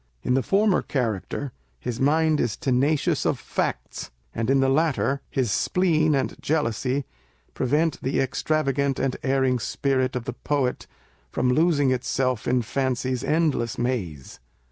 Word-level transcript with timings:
In 0.23 0.33
the 0.33 0.41
former 0.41 0.81
character 0.81 1.51
his 1.79 1.99
mind 1.99 2.39
is 2.39 2.57
tenacious 2.57 3.23
of 3.23 3.37
facts; 3.37 4.09
and 4.33 4.49
in 4.49 4.59
the 4.59 4.67
latter, 4.67 5.21
his 5.29 5.51
spleen 5.51 6.15
and 6.15 6.41
jealousy 6.41 7.05
prevent 7.53 8.01
the" 8.01 8.19
extra 8.19 8.63
vagant 8.63 8.97
and 8.97 9.15
erring 9.21 9.59
spirit" 9.59 10.15
of 10.15 10.25
the 10.25 10.33
poet 10.33 10.87
from 11.29 11.51
losing 11.51 11.91
itself 11.91 12.47
in 12.47 12.63
Fancy's 12.63 13.23
endless 13.23 13.77
maze. 13.77 14.39